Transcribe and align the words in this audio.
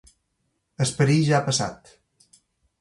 El 0.85 0.93
perill 1.01 1.21
ja 1.29 1.37
ha 1.41 1.45
passat. 1.53 1.95